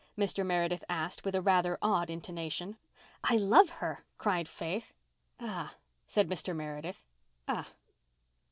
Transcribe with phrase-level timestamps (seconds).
[0.17, 0.43] Mr.
[0.43, 2.75] Meredith asked, with a rather odd intonation.
[3.23, 4.93] "I love her," cried Faith.
[5.39, 5.75] "Ah!"
[6.07, 6.55] said Mr.
[6.55, 7.03] Meredith.
[7.47, 7.69] "Ah!"